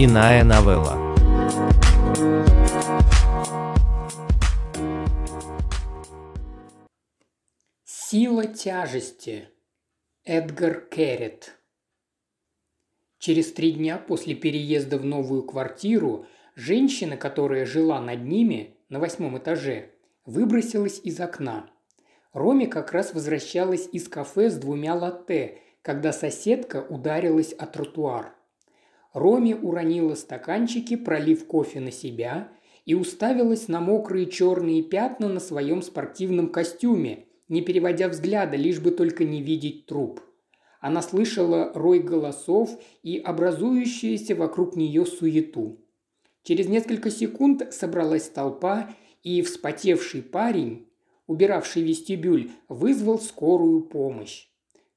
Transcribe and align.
Иная 0.00 0.44
новелла. 0.44 0.96
Сила 7.84 8.46
тяжести. 8.46 9.48
Эдгар 10.24 10.82
Керрит. 10.82 11.52
Через 13.18 13.52
три 13.52 13.72
дня 13.72 13.98
после 13.98 14.36
переезда 14.36 14.98
в 14.98 15.04
новую 15.04 15.42
квартиру 15.42 16.26
женщина, 16.54 17.16
которая 17.16 17.66
жила 17.66 18.00
над 18.00 18.22
ними 18.22 18.76
на 18.88 19.00
восьмом 19.00 19.36
этаже, 19.38 19.90
выбросилась 20.24 21.00
из 21.02 21.18
окна. 21.18 21.72
Роме 22.32 22.68
как 22.68 22.92
раз 22.92 23.14
возвращалась 23.14 23.88
из 23.90 24.06
кафе 24.08 24.48
с 24.48 24.58
двумя 24.58 24.94
латте, 24.94 25.58
когда 25.82 26.12
соседка 26.12 26.86
ударилась 26.88 27.52
о 27.52 27.66
тротуар. 27.66 28.37
Роме 29.12 29.56
уронила 29.56 30.14
стаканчики, 30.14 30.96
пролив 30.96 31.46
кофе 31.46 31.80
на 31.80 31.90
себя, 31.90 32.52
и 32.84 32.94
уставилась 32.94 33.68
на 33.68 33.80
мокрые 33.80 34.26
черные 34.26 34.82
пятна 34.82 35.28
на 35.28 35.40
своем 35.40 35.82
спортивном 35.82 36.50
костюме, 36.50 37.26
не 37.48 37.62
переводя 37.62 38.08
взгляда, 38.08 38.56
лишь 38.56 38.80
бы 38.80 38.90
только 38.90 39.24
не 39.24 39.42
видеть 39.42 39.86
труп. 39.86 40.20
Она 40.80 41.02
слышала 41.02 41.72
рой 41.74 41.98
голосов 41.98 42.70
и 43.02 43.18
образующуюся 43.18 44.34
вокруг 44.34 44.76
нее 44.76 45.04
суету. 45.04 45.84
Через 46.42 46.68
несколько 46.68 47.10
секунд 47.10 47.72
собралась 47.72 48.28
толпа, 48.28 48.90
и 49.22 49.42
вспотевший 49.42 50.22
парень, 50.22 50.88
убиравший 51.26 51.82
вестибюль, 51.82 52.50
вызвал 52.68 53.18
скорую 53.18 53.82
помощь. 53.82 54.47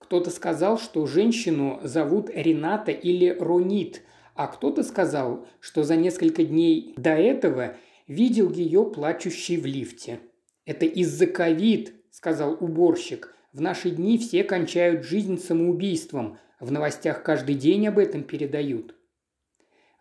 Кто-то 0.02 0.32
сказал, 0.32 0.78
что 0.78 1.05
женщину 1.05 1.80
зовут 1.84 2.30
Рената 2.34 2.91
или 2.91 3.30
Ронит, 3.30 4.02
а 4.36 4.48
кто-то 4.48 4.84
сказал, 4.84 5.48
что 5.60 5.84
за 5.84 5.96
несколько 5.96 6.43
дней 6.43 6.93
до 6.98 7.12
этого 7.12 7.77
видел 8.08 8.52
ее 8.52 8.84
плачущей 8.84 9.58
в 9.58 9.66
лифте. 9.66 10.20
«Это 10.66 10.85
из-за 10.85 11.27
ковид»,– 11.27 11.93
сказал 12.12 12.58
уборщик. 12.60 13.34
«В 13.54 13.62
наши 13.62 13.91
дни 13.91 14.18
все 14.18 14.43
кончают 14.43 15.05
жизнь 15.05 15.38
самоубийством. 15.38 16.38
В 16.60 16.71
новостях 16.71 17.24
каждый 17.24 17.55
день 17.55 17.88
об 17.88 17.98
этом 17.98 18.24
передают». 18.24 18.96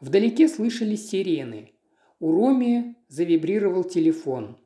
Вдалеке 0.01 0.49
слышались 0.49 1.11
сирены. 1.11 1.73
У 2.19 2.33
Роми 2.33 2.97
завибрировал 3.09 3.85
телефон. 3.85 4.59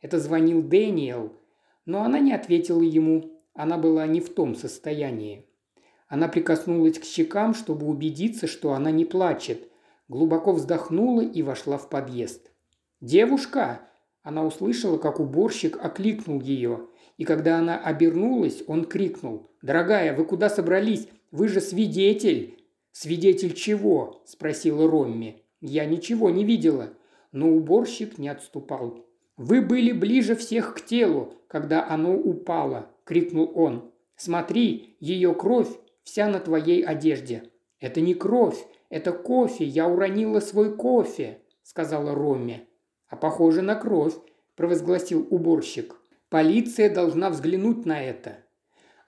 Это 0.00 0.18
звонил 0.18 0.62
Дэниел, 0.62 1.32
но 1.86 2.02
она 2.02 2.18
не 2.18 2.32
ответила 2.32 2.82
ему. 2.82 3.39
Она 3.54 3.78
была 3.78 4.06
не 4.06 4.20
в 4.20 4.32
том 4.32 4.54
состоянии. 4.54 5.46
Она 6.08 6.28
прикоснулась 6.28 6.98
к 6.98 7.04
щекам, 7.04 7.54
чтобы 7.54 7.86
убедиться, 7.86 8.46
что 8.46 8.72
она 8.72 8.90
не 8.90 9.04
плачет. 9.04 9.70
Глубоко 10.08 10.52
вздохнула 10.52 11.20
и 11.20 11.42
вошла 11.42 11.78
в 11.78 11.88
подъезд. 11.88 12.50
«Девушка!» 13.00 13.82
Она 14.22 14.44
услышала, 14.44 14.98
как 14.98 15.20
уборщик 15.20 15.78
окликнул 15.82 16.40
ее. 16.40 16.88
И 17.16 17.24
когда 17.24 17.58
она 17.58 17.78
обернулась, 17.78 18.62
он 18.66 18.84
крикнул. 18.84 19.50
«Дорогая, 19.62 20.14
вы 20.14 20.24
куда 20.24 20.50
собрались? 20.50 21.08
Вы 21.30 21.48
же 21.48 21.60
свидетель!» 21.60 22.58
«Свидетель 22.92 23.54
чего?»– 23.54 24.22
спросила 24.26 24.90
Ромми. 24.90 25.44
«Я 25.60 25.84
ничего 25.84 26.28
не 26.30 26.44
видела». 26.44 26.90
Но 27.32 27.48
уборщик 27.48 28.18
не 28.18 28.28
отступал. 28.28 29.06
«Вы 29.42 29.62
были 29.62 29.92
ближе 29.92 30.36
всех 30.36 30.74
к 30.74 30.82
телу, 30.82 31.32
когда 31.48 31.88
оно 31.88 32.14
упало»,– 32.14 32.90
крикнул 33.04 33.50
он. 33.54 33.90
«Смотри, 34.14 34.98
ее 35.00 35.32
кровь 35.32 35.70
вся 36.02 36.28
на 36.28 36.40
твоей 36.40 36.82
одежде». 36.84 37.44
«Это 37.78 38.02
не 38.02 38.12
кровь, 38.12 38.58
это 38.90 39.12
кофе, 39.12 39.64
я 39.64 39.88
уронила 39.88 40.40
свой 40.40 40.76
кофе»,– 40.76 41.38
сказала 41.62 42.14
Ромми. 42.14 42.68
«А 43.08 43.16
похоже 43.16 43.62
на 43.62 43.76
кровь»,– 43.76 44.12
провозгласил 44.56 45.26
уборщик. 45.30 45.96
«Полиция 46.28 46.94
должна 46.94 47.30
взглянуть 47.30 47.86
на 47.86 47.98
это». 47.98 48.40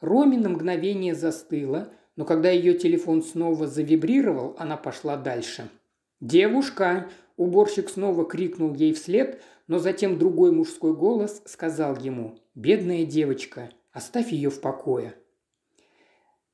Роми 0.00 0.38
на 0.38 0.48
мгновение 0.48 1.14
застыла, 1.14 1.92
но 2.16 2.24
когда 2.24 2.48
ее 2.48 2.72
телефон 2.72 3.22
снова 3.22 3.66
завибрировал, 3.66 4.56
она 4.58 4.78
пошла 4.78 5.18
дальше. 5.18 5.68
«Девушка!»– 6.22 7.08
уборщик 7.36 7.90
снова 7.90 8.24
крикнул 8.24 8.74
ей 8.74 8.92
вслед, 8.92 9.42
но 9.66 9.80
затем 9.80 10.18
другой 10.18 10.52
мужской 10.52 10.94
голос 10.94 11.42
сказал 11.46 11.96
ему 11.96 12.38
«Бедная 12.54 13.04
девочка, 13.04 13.70
оставь 13.90 14.30
ее 14.30 14.48
в 14.48 14.60
покое». 14.60 15.16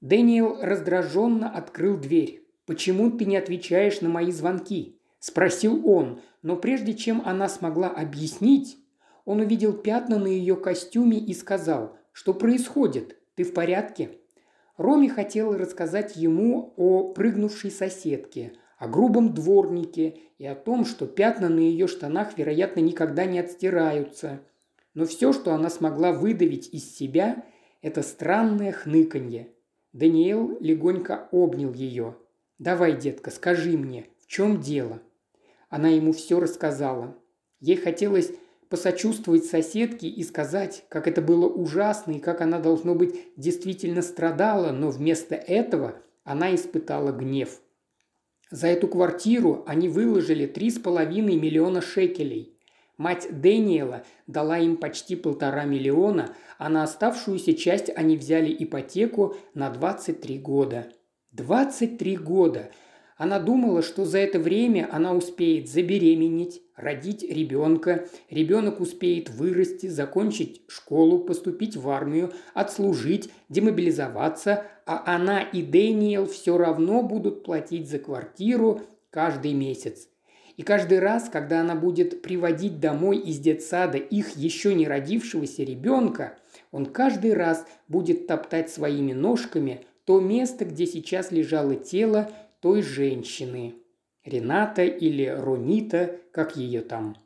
Дэниел 0.00 0.56
раздраженно 0.62 1.50
открыл 1.50 1.98
дверь. 1.98 2.46
«Почему 2.64 3.10
ты 3.10 3.26
не 3.26 3.36
отвечаешь 3.36 4.00
на 4.00 4.08
мои 4.08 4.32
звонки?»– 4.32 4.98
спросил 5.18 5.86
он, 5.86 6.22
но 6.40 6.56
прежде 6.56 6.94
чем 6.94 7.20
она 7.26 7.46
смогла 7.46 7.88
объяснить, 7.88 8.78
он 9.26 9.40
увидел 9.40 9.74
пятна 9.74 10.18
на 10.18 10.28
ее 10.28 10.56
костюме 10.56 11.18
и 11.18 11.34
сказал, 11.34 11.94
что 12.12 12.32
происходит, 12.32 13.18
ты 13.34 13.44
в 13.44 13.52
порядке? 13.52 14.12
Роми 14.78 15.10
хотела 15.10 15.58
рассказать 15.58 16.16
ему 16.16 16.72
о 16.78 17.12
прыгнувшей 17.12 17.70
соседке, 17.70 18.54
о 18.78 18.88
грубом 18.88 19.34
дворнике 19.34 20.18
и 20.38 20.46
о 20.46 20.54
том, 20.54 20.84
что 20.84 21.06
пятна 21.06 21.48
на 21.48 21.58
ее 21.58 21.88
штанах, 21.88 22.38
вероятно, 22.38 22.80
никогда 22.80 23.24
не 23.24 23.40
отстираются. 23.40 24.40
Но 24.94 25.04
все, 25.04 25.32
что 25.32 25.52
она 25.52 25.68
смогла 25.68 26.12
выдавить 26.12 26.68
из 26.72 26.96
себя, 26.96 27.44
это 27.82 28.02
странное 28.02 28.72
хныканье. 28.72 29.48
Даниэл 29.92 30.58
легонько 30.60 31.28
обнял 31.32 31.72
ее. 31.72 32.16
«Давай, 32.58 32.96
детка, 32.96 33.30
скажи 33.30 33.76
мне, 33.76 34.06
в 34.20 34.26
чем 34.26 34.60
дело?» 34.60 35.00
Она 35.68 35.88
ему 35.88 36.12
все 36.12 36.40
рассказала. 36.40 37.16
Ей 37.60 37.76
хотелось 37.76 38.32
посочувствовать 38.68 39.44
соседке 39.44 40.08
и 40.08 40.22
сказать, 40.22 40.84
как 40.88 41.08
это 41.08 41.22
было 41.22 41.46
ужасно 41.46 42.12
и 42.12 42.20
как 42.20 42.40
она, 42.40 42.58
должно 42.58 42.94
быть, 42.94 43.16
действительно 43.36 44.02
страдала, 44.02 44.72
но 44.72 44.90
вместо 44.90 45.34
этого 45.34 45.94
она 46.24 46.54
испытала 46.54 47.12
гнев. 47.12 47.60
За 48.50 48.68
эту 48.68 48.88
квартиру 48.88 49.64
они 49.66 49.88
выложили 49.88 50.46
три 50.46 50.70
с 50.70 50.78
половиной 50.78 51.36
миллиона 51.36 51.82
шекелей. 51.82 52.58
Мать 52.96 53.28
Дэниела 53.30 54.04
дала 54.26 54.58
им 54.58 54.76
почти 54.76 55.14
полтора 55.16 55.64
миллиона, 55.64 56.34
а 56.56 56.68
на 56.68 56.82
оставшуюся 56.82 57.54
часть 57.54 57.90
они 57.94 58.16
взяли 58.16 58.54
ипотеку 58.58 59.36
на 59.54 59.70
23 59.70 60.38
года. 60.38 60.90
23 61.32 62.16
года! 62.16 62.72
Она 63.18 63.40
думала, 63.40 63.82
что 63.82 64.04
за 64.04 64.18
это 64.18 64.38
время 64.38 64.88
она 64.92 65.12
успеет 65.12 65.68
забеременеть, 65.68 66.62
родить 66.76 67.24
ребенка, 67.28 68.06
ребенок 68.30 68.80
успеет 68.80 69.28
вырасти, 69.28 69.88
закончить 69.88 70.62
школу, 70.68 71.18
поступить 71.18 71.76
в 71.76 71.88
армию, 71.88 72.32
отслужить, 72.54 73.30
демобилизоваться, 73.48 74.64
а 74.86 75.02
она 75.16 75.42
и 75.42 75.62
Дэниел 75.62 76.26
все 76.26 76.56
равно 76.56 77.02
будут 77.02 77.42
платить 77.42 77.90
за 77.90 77.98
квартиру 77.98 78.82
каждый 79.10 79.52
месяц. 79.52 80.08
И 80.56 80.62
каждый 80.62 81.00
раз, 81.00 81.28
когда 81.28 81.60
она 81.60 81.74
будет 81.74 82.22
приводить 82.22 82.78
домой 82.78 83.18
из 83.18 83.38
детсада 83.38 83.98
их 83.98 84.36
еще 84.36 84.74
не 84.74 84.86
родившегося 84.86 85.64
ребенка, 85.64 86.38
он 86.70 86.86
каждый 86.86 87.34
раз 87.34 87.66
будет 87.88 88.28
топтать 88.28 88.70
своими 88.70 89.12
ножками 89.12 89.84
то 90.04 90.20
место, 90.20 90.64
где 90.64 90.86
сейчас 90.86 91.32
лежало 91.32 91.74
тело 91.74 92.30
той 92.60 92.82
женщины. 92.82 93.74
Рената 94.24 94.84
или 94.84 95.24
Ронита, 95.24 96.20
как 96.32 96.56
ее 96.56 96.82
там. 96.82 97.16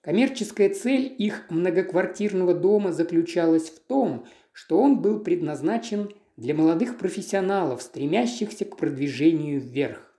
Коммерческая 0.00 0.70
цель 0.70 1.14
их 1.16 1.46
многоквартирного 1.50 2.54
дома 2.54 2.92
заключалась 2.92 3.70
в 3.70 3.78
том, 3.80 4.26
что 4.52 4.78
он 4.78 5.00
был 5.00 5.20
предназначен 5.20 6.10
для 6.36 6.54
молодых 6.54 6.98
профессионалов, 6.98 7.82
стремящихся 7.82 8.64
к 8.64 8.76
продвижению 8.76 9.60
вверх. 9.60 10.12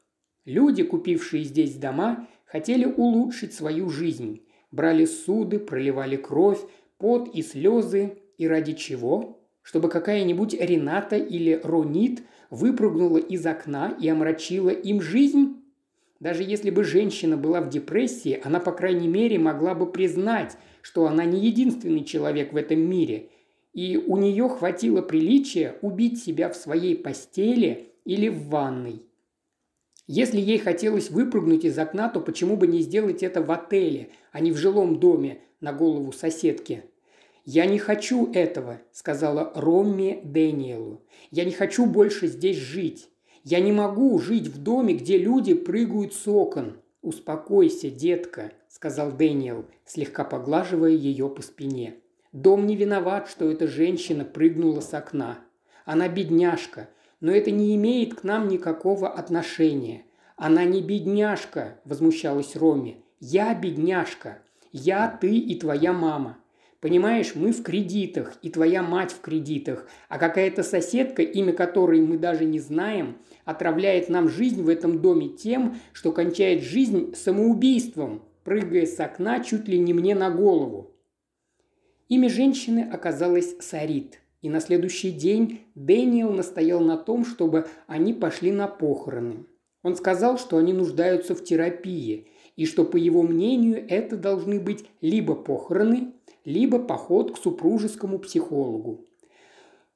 Люди, 0.46 0.84
купившие 0.84 1.44
здесь 1.44 1.76
дома, 1.76 2.28
хотели 2.46 2.86
улучшить 2.86 3.54
свою 3.54 3.90
жизнь, 3.90 4.46
брали 4.72 5.06
суды, 5.06 5.60
проливали 5.60 6.16
кровь, 6.16 6.60
пот 6.98 7.34
и 7.34 7.42
слезы, 7.42 8.18
и 8.38 8.48
ради 8.48 8.74
чего? 8.74 9.42
Чтобы 9.62 9.90
какая-нибудь 9.90 10.54
Рената 10.54 11.16
или 11.16 11.60
Ронит 11.64 12.24
выпрыгнула 12.54 13.18
из 13.18 13.46
окна 13.46 13.98
и 14.00 14.08
омрачила 14.08 14.70
им 14.70 15.02
жизнь? 15.02 15.58
Даже 16.20 16.44
если 16.44 16.70
бы 16.70 16.84
женщина 16.84 17.36
была 17.36 17.62
в 17.62 17.70
депрессии, 17.70 18.40
она, 18.44 18.60
по 18.60 18.72
крайней 18.72 19.08
мере, 19.08 19.40
могла 19.40 19.74
бы 19.74 19.92
признать, 19.92 20.56
что 20.82 21.08
она 21.08 21.26
не 21.26 21.40
единственный 21.40 22.04
человек 22.04 22.54
в 22.54 22.56
этом 22.56 22.80
мире, 22.80 23.30
и 23.74 23.98
у 23.98 24.18
нее 24.18 24.48
хватило 24.48 25.02
приличия 25.02 25.78
убить 25.82 26.24
себя 26.24 26.50
в 26.50 26.56
своей 26.56 26.96
постели 26.96 27.90
или 28.06 28.30
в 28.30 28.48
ванной. 28.50 29.02
Если 30.06 30.40
ей 30.40 30.60
хотелось 30.60 31.10
выпрыгнуть 31.10 31.66
из 31.66 31.78
окна, 31.80 32.08
то 32.08 32.22
почему 32.22 32.56
бы 32.56 32.68
не 32.68 32.82
сделать 32.82 33.24
это 33.24 33.42
в 33.42 33.52
отеле, 33.52 34.10
а 34.32 34.42
не 34.42 34.52
в 34.52 34.58
жилом 34.58 35.00
доме 35.00 35.40
на 35.60 35.74
голову 35.74 36.12
соседки? 36.12 36.84
«Я 37.46 37.66
не 37.66 37.80
хочу 37.80 38.32
этого»,– 38.32 38.82
сказала 38.92 39.52
Ромми 39.56 40.22
Дэниелу. 40.24 41.02
«Я 41.32 41.46
не 41.46 41.52
хочу 41.52 41.86
больше 41.86 42.28
здесь 42.28 42.58
жить. 42.58 43.10
Я 43.44 43.60
не 43.60 43.72
могу 43.72 44.18
жить 44.20 44.48
в 44.48 44.62
доме, 44.62 44.94
где 44.94 45.18
люди 45.18 45.54
прыгают 45.54 46.14
с 46.14 46.28
окон. 46.28 46.78
«Успокойся, 47.04 47.90
детка»,– 47.90 48.54
сказал 48.70 49.12
Дэниел, 49.12 49.66
слегка 49.84 50.24
поглаживая 50.24 50.92
ее 50.92 51.28
по 51.28 51.42
спине. 51.42 51.96
«Дом 52.32 52.66
не 52.66 52.78
виноват, 52.78 53.28
что 53.28 53.52
эта 53.52 53.68
женщина 53.68 54.24
прыгнула 54.24 54.80
с 54.80 54.94
окна. 54.94 55.40
Она 55.84 56.08
бедняжка, 56.08 56.88
но 57.20 57.34
это 57.34 57.52
не 57.52 57.76
имеет 57.76 58.14
к 58.14 58.24
нам 58.24 58.48
никакого 58.48 59.10
отношения. 59.10 60.06
Она 60.38 60.64
не 60.64 60.82
бедняжка»,– 60.82 61.78
возмущалась 61.84 62.56
Роми. 62.56 63.04
«Я 63.20 63.54
бедняжка. 63.54 64.40
Я, 64.72 65.10
ты 65.10 65.38
и 65.38 65.60
твоя 65.60 65.92
мама. 65.92 66.38
Понимаешь, 66.84 67.32
мы 67.34 67.54
в 67.54 67.64
кредитах, 67.64 68.34
и 68.42 68.50
твоя 68.50 68.84
мать 68.84 69.14
в 69.14 69.22
кредитах, 69.22 69.88
а 70.10 70.20
какая-то 70.20 70.64
соседка, 70.64 71.22
имя 71.22 71.54
которой 71.54 72.02
мы 72.02 72.18
даже 72.18 72.44
не 72.44 72.60
знаем, 72.60 73.20
отравляет 73.46 74.10
нам 74.10 74.28
жизнь 74.28 74.62
в 74.62 74.68
этом 74.68 75.02
доме 75.02 75.30
тем, 75.30 75.78
что 75.94 76.12
кончает 76.12 76.62
жизнь 76.62 77.16
самоубийством, 77.16 78.22
прыгая 78.44 78.86
с 78.86 79.00
окна 79.00 79.42
чуть 79.42 79.70
ли 79.70 79.80
не 79.80 79.94
мне 79.94 80.14
на 80.14 80.30
голову. 80.30 80.92
Имя 82.10 82.28
женщины 82.28 82.90
оказалось 82.92 83.56
Сарит, 83.62 84.20
и 84.42 84.50
на 84.50 84.60
следующий 84.60 85.12
день 85.12 85.62
Дэниел 85.76 86.34
настоял 86.34 86.82
на 86.82 86.98
том, 86.98 87.24
чтобы 87.24 87.66
они 87.88 88.14
пошли 88.14 88.52
на 88.52 88.68
похороны. 88.68 89.46
Он 89.84 89.96
сказал, 89.96 90.38
что 90.38 90.58
они 90.58 90.74
нуждаются 90.74 91.34
в 91.34 91.46
терапии, 91.46 92.28
и 92.56 92.66
что, 92.66 92.86
по 92.86 92.98
его 92.98 93.24
мнению, 93.24 93.86
это 93.88 94.18
должны 94.18 94.60
быть 94.60 94.86
либо 95.02 95.36
похороны, 95.36 96.14
либо 96.46 96.80
поход 96.80 97.34
к 97.34 97.38
супружескому 97.38 98.20
психологу. 98.20 99.06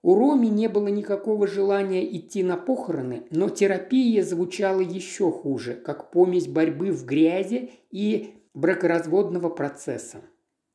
У 0.02 0.16
Роми 0.16 0.50
не 0.50 0.68
было 0.70 0.88
никакого 0.88 1.48
желания 1.48 2.06
идти 2.16 2.44
на 2.44 2.56
похороны, 2.56 3.24
но 3.32 3.50
терапия 3.50 4.24
звучала 4.24 4.80
еще 4.80 5.32
хуже, 5.32 5.74
как 5.74 6.12
помесь 6.12 6.48
борьбы 6.48 6.92
в 6.92 7.06
грязи 7.06 7.72
и 7.92 8.36
бракоразводного 8.54 9.50
процесса. 9.50 10.22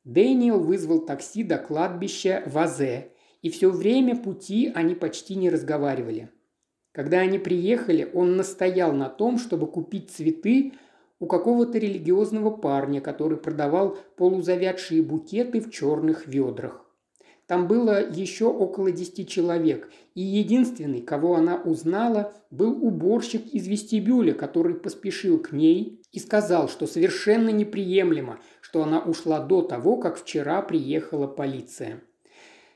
Дэниел 0.05 0.59
вызвал 0.61 1.07
такси 1.07 1.45
до 1.45 1.59
кладбища 1.59 2.43
Вазе, 2.47 3.13
и 3.41 3.51
все 3.51 3.71
время 3.71 4.17
пути 4.17 4.71
они 4.75 4.95
почти 4.95 5.37
не 5.37 5.49
разговаривали. 5.49 6.31
Когда 6.93 7.21
они 7.21 7.39
приехали, 7.39 8.11
он 8.13 8.37
настоял 8.37 8.93
на 8.93 9.09
том, 9.09 9.39
чтобы 9.39 9.67
купить 9.67 10.11
цветы 10.11 10.73
у 11.23 11.27
какого-то 11.27 11.79
религиозного 11.79 12.51
парня, 12.51 13.01
который 13.01 13.39
продавал 13.39 13.97
полузавядшие 14.17 15.03
букеты 15.03 15.61
в 15.61 15.71
черных 15.71 16.27
ведрах. 16.27 16.85
Там 17.47 17.69
было 17.69 18.05
еще 18.05 18.47
около 18.47 18.91
десяти 18.91 19.25
человек, 19.25 19.89
и 20.17 20.21
единственный, 20.21 21.01
кого 21.01 21.37
она 21.37 21.63
узнала, 21.63 22.33
был 22.51 22.73
уборщик 22.85 23.47
из 23.55 23.69
вестибюля, 23.69 24.35
который 24.35 24.75
поспешил 24.75 25.39
к 25.39 25.53
ней 25.53 26.03
и 26.11 26.19
сказал, 26.19 26.69
что 26.69 26.89
совершенно 26.89 27.51
неприемлемо, 27.51 28.41
что 28.61 28.83
она 28.83 28.99
ушла 28.99 29.39
до 29.39 29.63
того, 29.63 29.99
как 29.99 30.19
вчера 30.19 30.61
приехала 30.61 31.29
полиция. 31.29 32.03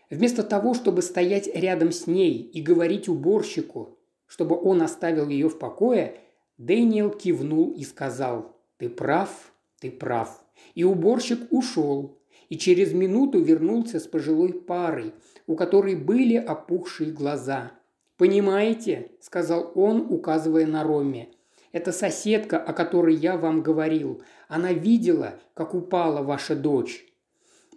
Вместо 0.08 0.44
того, 0.44 0.75
чтобы 0.75 1.02
стоять 1.02 1.48
рядом 1.52 1.90
с 1.90 2.06
ней 2.06 2.43
и 2.43 2.62
говорить 2.62 3.08
уборщику, 3.08 3.98
чтобы 4.28 4.56
он 4.56 4.82
оставил 4.82 5.28
ее 5.28 5.48
в 5.48 5.58
покое, 5.58 6.20
Дэниел 6.58 7.11
кивнул 7.11 7.73
и 7.73 7.85
сказал 7.85 8.56
«Ты 8.79 8.88
прав, 8.88 9.53
ты 9.79 9.91
прав». 9.91 10.43
И 10.75 10.85
уборщик 10.85 11.41
ушел, 11.50 12.19
и 12.49 12.56
через 12.56 12.93
минуту 12.93 13.41
вернулся 13.41 14.00
с 14.00 14.06
пожилой 14.06 14.53
парой, 14.55 15.12
у 15.47 15.55
которой 15.55 15.94
были 15.94 16.37
опухшие 16.37 17.12
глаза. 17.12 17.73
«Понимаете?»– 18.17 19.11
сказал 19.20 19.73
он, 19.75 20.06
указывая 20.08 20.67
на 20.67 20.82
Роме. 20.82 21.29
«Это 21.73 21.93
соседка, 21.93 22.58
о 22.58 22.73
которой 22.73 23.14
я 23.14 23.37
вам 23.37 23.62
говорил. 23.62 24.23
Она 24.49 24.73
видела, 24.73 25.38
как 25.53 25.75
упала 25.75 26.23
ваша 26.23 26.56
дочь. 26.56 27.06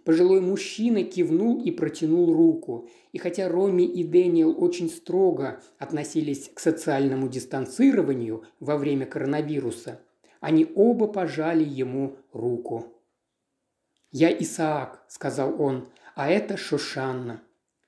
Пожилой 0.04 0.40
мужчина 0.40 1.02
кивнул 1.02 1.62
и 1.62 1.70
протянул 1.70 2.32
руку. 2.32 2.88
И 3.12 3.18
хотя 3.18 3.48
Роми 3.48 3.84
и 3.84 4.04
Дэниел 4.04 4.54
очень 4.62 4.88
строго 4.88 5.62
относились 5.78 6.50
к 6.54 6.60
социальному 6.60 7.28
дистанцированию 7.28 8.44
во 8.60 8.76
время 8.76 9.06
коронавируса, 9.06 10.00
они 10.40 10.66
оба 10.74 11.06
пожали 11.06 11.64
ему 11.64 12.16
руку. 12.32 12.86
«Я 14.10 14.32
Исаак»,– 14.32 15.04
сказал 15.08 15.60
он,– 15.60 15.88
«а 16.14 16.30
это 16.30 16.56
Шушанна». 16.56 17.42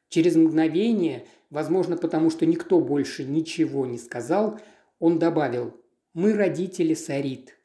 Через 0.08 0.37
мгновение, 0.37 1.26
возможно, 1.49 1.97
потому 1.97 2.29
что 2.29 2.44
никто 2.44 2.81
больше 2.81 3.25
ничего 3.25 3.87
не 3.87 3.99
сказал, 3.99 4.61
он 4.99 5.19
добавил 5.19 5.75
«Мы 6.12 6.35
родители 6.35 6.93
Сарит». 6.93 7.56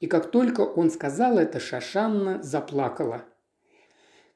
И 0.00 0.08
как 0.08 0.30
только 0.30 0.62
он 0.62 0.90
сказал 0.90 1.38
это, 1.38 1.60
Шашанна 1.60 2.42
заплакала– 2.42 3.24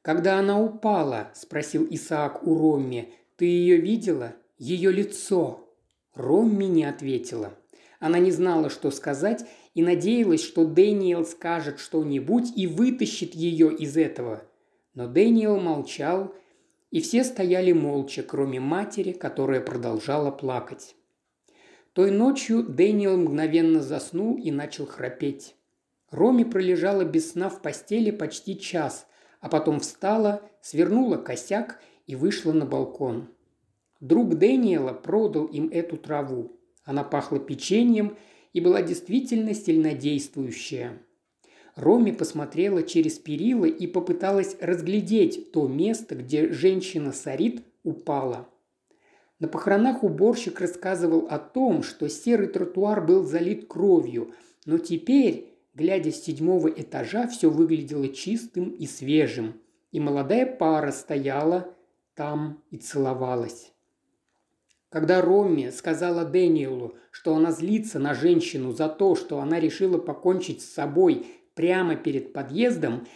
«Когда 0.02 0.38
она 0.38 0.60
упала?»– 0.60 1.30
спросил 1.34 1.86
Исаак 1.90 2.46
у 2.46 2.56
Ромми. 2.58 3.12
«Ты 3.36 3.44
ее 3.44 3.76
видела? 3.76 4.34
Ее 4.58 4.90
лицо?» 4.92 5.68
Ромми 6.14 6.64
не 6.64 6.84
ответила. 6.84 7.54
Она 7.98 8.18
не 8.18 8.30
знала, 8.30 8.70
что 8.70 8.90
сказать, 8.90 9.44
и 9.74 9.82
надеялась, 9.82 10.42
что 10.42 10.64
Дэниел 10.64 11.24
скажет 11.24 11.78
что-нибудь 11.78 12.52
и 12.56 12.66
вытащит 12.66 13.34
ее 13.34 13.74
из 13.74 13.96
этого. 13.96 14.42
Но 14.94 15.06
Дэниел 15.06 15.60
молчал, 15.60 16.34
и 16.90 17.00
все 17.00 17.22
стояли 17.22 17.72
молча, 17.72 18.22
кроме 18.22 18.58
матери, 18.58 19.12
которая 19.12 19.60
продолжала 19.60 20.30
плакать. 20.30 20.96
Той 21.92 22.10
ночью 22.10 22.62
Дэниел 22.62 23.16
мгновенно 23.16 23.82
заснул 23.82 24.36
и 24.36 24.50
начал 24.50 24.86
храпеть. 24.86 25.56
Роми 26.10 26.44
пролежала 26.44 27.04
без 27.04 27.32
сна 27.32 27.50
в 27.50 27.62
постели 27.62 28.10
почти 28.10 28.58
час, 28.58 29.06
а 29.40 29.48
потом 29.48 29.80
встала, 29.80 30.42
свернула 30.60 31.16
косяк 31.16 31.80
и 32.06 32.14
вышла 32.14 32.52
на 32.52 32.66
балкон. 32.66 33.28
Друг 34.00 34.36
Дэниела 34.36 34.92
продал 34.92 35.46
им 35.46 35.68
эту 35.68 35.96
траву. 35.96 36.58
Она 36.84 37.04
пахла 37.04 37.38
печеньем 37.38 38.16
и 38.52 38.60
была 38.60 38.82
действительно 38.82 39.54
сильнодействующая. 39.54 41.02
Роми 41.76 42.12
посмотрела 42.12 42.82
через 42.82 43.18
перила 43.18 43.64
и 43.64 43.86
попыталась 43.86 44.56
разглядеть 44.60 45.52
то 45.52 45.68
место, 45.68 46.14
где 46.16 46.52
женщина 46.52 47.12
Сарит 47.12 47.62
упала. 47.84 48.48
На 49.38 49.48
похоронах 49.48 50.02
уборщик 50.02 50.60
рассказывал 50.60 51.26
о 51.30 51.38
том, 51.38 51.82
что 51.82 52.08
серый 52.08 52.48
тротуар 52.48 53.04
был 53.04 53.24
залит 53.24 53.66
кровью, 53.68 54.34
но 54.66 54.78
теперь 54.78 55.50
Глядя 55.74 56.10
с 56.10 56.22
седьмого 56.22 56.68
этажа, 56.68 57.28
все 57.28 57.48
выглядело 57.48 58.08
чистым 58.08 58.70
и 58.70 58.86
свежим, 58.86 59.60
и 59.92 60.00
молодая 60.00 60.46
пара 60.46 60.90
стояла 60.90 61.74
там 62.14 62.62
и 62.70 62.76
целовалась. 62.76 63.72
Когда 64.88 65.22
Ромми 65.22 65.70
сказала 65.70 66.24
Дэниелу, 66.24 66.96
что 67.12 67.36
она 67.36 67.52
злится 67.52 68.00
на 68.00 68.14
женщину 68.14 68.72
за 68.72 68.88
то, 68.88 69.14
что 69.14 69.38
она 69.38 69.60
решила 69.60 69.98
покончить 69.98 70.62
с 70.62 70.72
собой 70.72 71.26
прямо 71.54 71.94
перед 71.94 72.32
подъездом, 72.32 73.06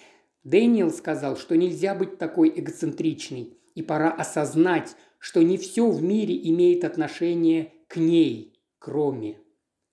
Дэниел 0.45 0.91
сказал, 0.91 1.37
что 1.37 1.57
нельзя 1.57 1.97
быть 1.97 2.19
такой 2.19 2.53
эгоцентричной, 2.55 3.59
и 3.75 3.83
пора 3.83 4.13
осознать, 4.13 4.95
что 5.19 5.43
не 5.43 5.57
все 5.57 5.91
в 5.91 6.03
мире 6.03 6.39
имеет 6.51 6.85
отношение 6.85 7.73
к 7.89 7.97
ней, 7.97 8.61
к 8.79 8.87
Роме. 8.87 9.39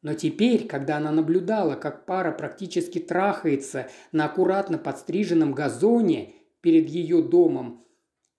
Но 0.01 0.15
теперь, 0.15 0.67
когда 0.67 0.97
она 0.97 1.11
наблюдала, 1.11 1.75
как 1.75 2.05
пара 2.05 2.31
практически 2.31 2.99
трахается 2.99 3.87
на 4.11 4.25
аккуратно 4.25 4.77
подстриженном 4.77 5.53
газоне 5.53 6.33
перед 6.61 6.89
ее 6.89 7.21
домом, 7.21 7.85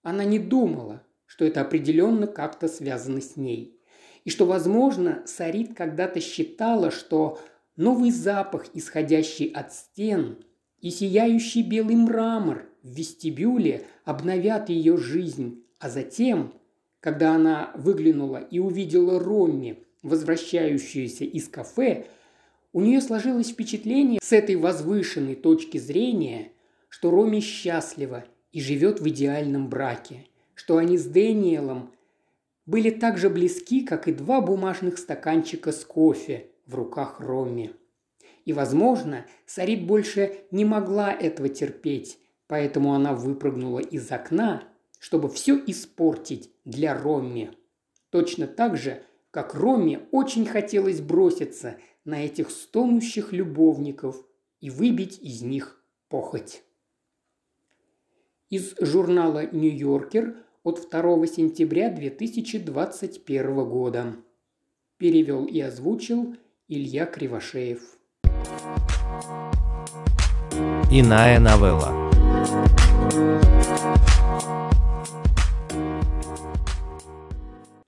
она 0.03 0.25
не 0.25 0.39
думала, 0.39 1.05
что 1.25 1.45
это 1.45 1.61
определенно 1.61 2.27
как-то 2.27 2.67
связано 2.69 3.21
с 3.21 3.37
ней. 3.37 3.81
И 4.25 4.31
что, 4.31 4.45
возможно, 4.45 5.23
Сарит 5.27 5.75
когда-то 5.77 6.21
считала, 6.21 6.91
что 6.91 7.39
новый 7.77 8.11
запах, 8.11 8.67
исходящий 8.75 9.47
от 9.47 9.73
стен, 9.73 10.39
и 10.81 10.91
сияющий 10.91 11.63
белый 11.63 11.95
мрамор 11.95 12.67
в 12.83 12.89
вестибюле 12.89 13.87
обновят 14.05 14.69
ее 14.69 14.97
жизнь, 14.97 15.65
а 15.79 15.89
затем, 15.89 16.55
когда 17.01 17.35
она 17.35 17.71
выглянула 17.77 18.39
и 18.39 18.59
увидела 18.59 19.21
Ромми, 19.21 19.85
возвращающуюся 20.03 21.25
из 21.25 21.49
кафе, 21.49 22.07
у 22.73 22.81
нее 22.81 23.01
сложилось 23.01 23.51
впечатление 23.51 24.21
с 24.23 24.33
этой 24.33 24.57
возвышенной 24.57 25.35
точки 25.35 25.79
зрения, 25.79 26.53
что 26.89 27.11
Роми 27.11 27.41
счастлива 27.41 28.25
и 28.51 28.61
живет 28.61 29.01
в 29.01 29.09
идеальном 29.09 29.69
браке, 29.69 30.27
что 30.55 30.77
они 30.77 30.99
с 30.99 31.05
Дэниелом 31.05 31.91
были 32.67 32.91
так 32.91 33.19
же 33.19 33.29
близки, 33.29 33.85
как 33.85 34.09
и 34.09 34.13
два 34.13 34.41
бумажных 34.41 34.99
стаканчика 34.99 35.73
с 35.73 35.85
кофе 35.85 36.47
в 36.67 36.75
руках 36.75 37.21
Роми. 37.21 37.73
И, 38.45 38.53
возможно, 38.53 39.27
Сарит 39.47 39.87
больше 39.87 40.45
не 40.51 40.65
могла 40.65 41.13
этого 41.13 41.49
терпеть, 41.49 42.19
поэтому 42.47 42.95
она 42.95 43.15
выпрыгнула 43.15 43.79
из 43.79 44.11
окна, 44.11 44.65
чтобы 44.99 45.29
все 45.29 45.61
испортить 45.67 46.51
для 46.65 46.95
Ромми. 46.95 47.51
Точно 48.11 48.47
так 48.47 48.77
же, 48.77 49.03
как 49.33 49.55
Роме 49.55 50.07
очень 50.13 50.45
хотелось 50.45 51.01
броситься 51.01 51.79
на 52.05 52.25
этих 52.25 52.51
стонущих 52.51 53.33
любовников 53.33 54.23
и 54.61 54.69
выбить 54.69 55.19
из 55.21 55.41
них 55.41 55.83
похоть. 56.09 56.63
Из 58.51 58.75
журнала 58.79 59.47
«Нью-Йоркер» 59.51 60.37
от 60.63 60.87
2 60.91 61.27
сентября 61.27 61.89
2021 61.89 63.65
года. 63.65 64.17
Перевел 64.99 65.47
и 65.47 65.59
озвучил 65.61 66.37
Илья 66.69 67.07
Кривошеев. 67.07 67.81
Иная 70.91 71.41
новелла. 71.41 72.13